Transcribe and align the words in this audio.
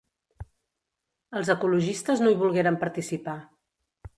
Els 1.41 1.51
ecologistes 1.55 2.25
no 2.25 2.33
hi 2.35 2.41
volgueren 2.41 2.81
participar. 2.85 3.37